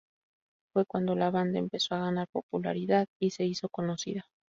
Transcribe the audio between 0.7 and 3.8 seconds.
Fue cuando la banda empezó a ganar popularidad y se hizo